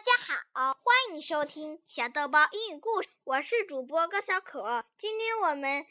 [0.00, 0.12] 大家
[0.54, 3.10] 好，欢迎收听小豆包英语故事。
[3.22, 4.86] 我是主播高小可。
[4.96, 5.84] 今天我们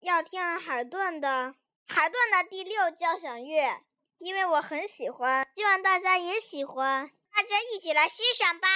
[0.00, 1.54] 要听海顿的
[1.86, 3.82] 海顿的第六交响乐，
[4.18, 7.10] 因为我很喜欢，希望大家也喜欢。
[7.34, 8.68] 大家一起来欣赏吧。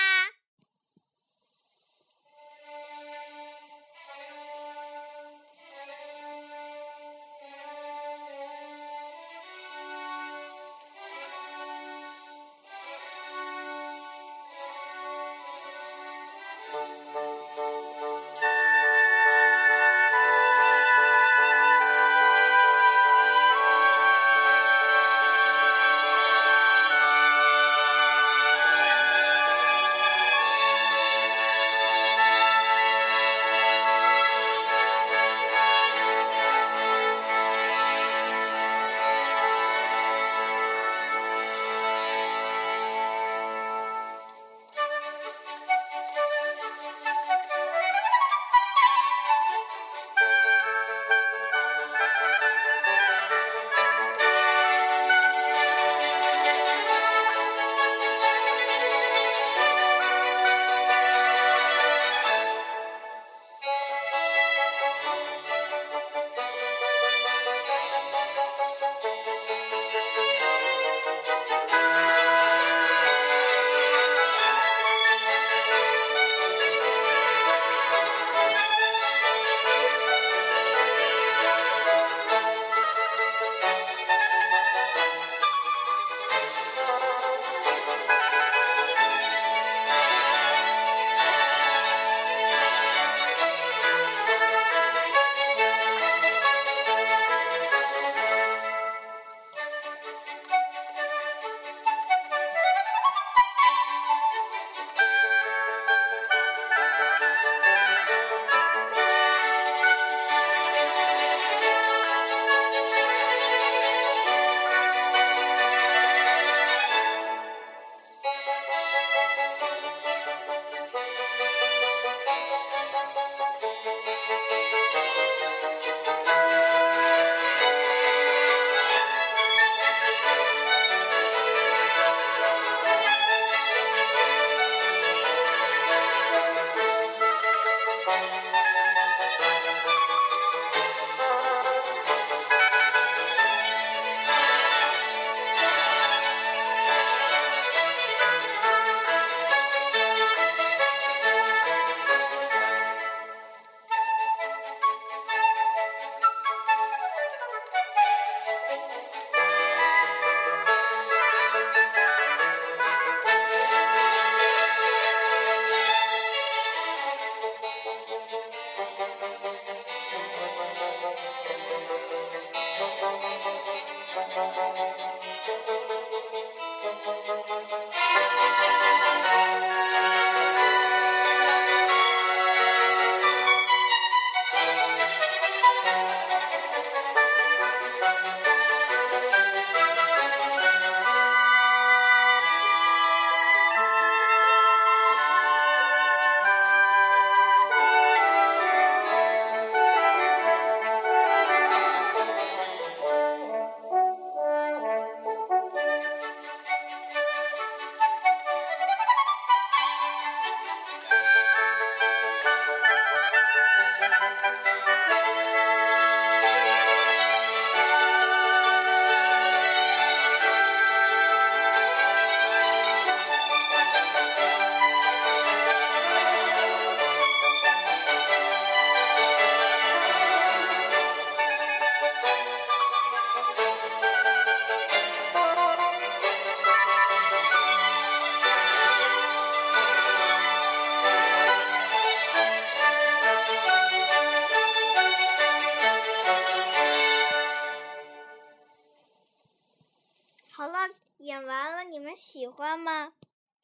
[250.60, 253.14] 好了，演完了，你们喜欢吗？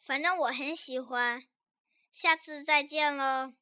[0.01, 1.43] 反正我很喜欢。
[2.11, 3.53] 下次再见喽。